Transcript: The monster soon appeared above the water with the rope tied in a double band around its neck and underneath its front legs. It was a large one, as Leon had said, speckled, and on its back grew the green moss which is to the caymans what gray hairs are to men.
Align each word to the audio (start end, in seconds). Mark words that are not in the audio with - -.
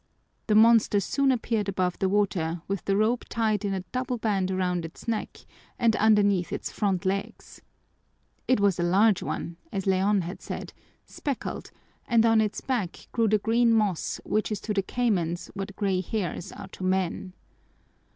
The 0.47 0.55
monster 0.55 0.99
soon 0.99 1.31
appeared 1.31 1.69
above 1.69 1.99
the 1.99 2.09
water 2.09 2.63
with 2.67 2.85
the 2.85 2.97
rope 2.97 3.23
tied 3.29 3.63
in 3.63 3.75
a 3.75 3.83
double 3.91 4.17
band 4.17 4.49
around 4.49 4.83
its 4.83 5.07
neck 5.07 5.45
and 5.77 5.95
underneath 5.97 6.51
its 6.51 6.71
front 6.71 7.05
legs. 7.05 7.61
It 8.47 8.59
was 8.59 8.79
a 8.79 8.83
large 8.83 9.21
one, 9.21 9.57
as 9.71 9.85
Leon 9.85 10.21
had 10.21 10.41
said, 10.41 10.73
speckled, 11.05 11.69
and 12.07 12.25
on 12.25 12.41
its 12.41 12.61
back 12.61 13.09
grew 13.11 13.27
the 13.27 13.37
green 13.37 13.73
moss 13.75 14.19
which 14.25 14.51
is 14.51 14.59
to 14.61 14.73
the 14.73 14.81
caymans 14.81 15.51
what 15.53 15.75
gray 15.75 16.01
hairs 16.01 16.51
are 16.51 16.69
to 16.69 16.83
men. 16.83 17.33